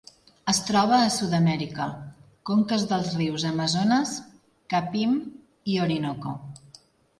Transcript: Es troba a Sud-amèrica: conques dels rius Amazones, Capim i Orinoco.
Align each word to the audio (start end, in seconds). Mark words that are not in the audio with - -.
Es 0.51 0.59
troba 0.69 0.95
a 0.99 1.11
Sud-amèrica: 1.15 1.85
conques 2.51 2.87
dels 2.93 3.13
rius 3.21 3.47
Amazones, 3.51 4.15
Capim 4.75 5.17
i 5.77 5.81
Orinoco. 5.87 6.37